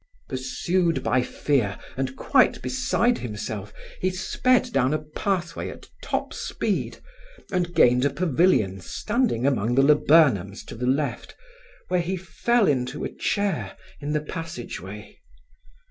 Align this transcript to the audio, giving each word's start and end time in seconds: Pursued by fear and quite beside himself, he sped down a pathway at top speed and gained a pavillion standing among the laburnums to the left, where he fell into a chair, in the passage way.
Pursued 0.27 1.03
by 1.03 1.21
fear 1.21 1.77
and 1.95 2.15
quite 2.15 2.59
beside 2.63 3.19
himself, 3.19 3.71
he 4.01 4.09
sped 4.09 4.73
down 4.73 4.95
a 4.95 4.97
pathway 4.97 5.69
at 5.69 5.89
top 6.01 6.33
speed 6.33 6.97
and 7.51 7.75
gained 7.75 8.03
a 8.03 8.09
pavillion 8.09 8.81
standing 8.81 9.45
among 9.45 9.75
the 9.75 9.83
laburnums 9.83 10.63
to 10.63 10.75
the 10.75 10.87
left, 10.87 11.35
where 11.89 12.01
he 12.01 12.17
fell 12.17 12.67
into 12.67 13.03
a 13.03 13.13
chair, 13.13 13.77
in 13.99 14.11
the 14.13 14.21
passage 14.21 14.81
way. 14.81 15.21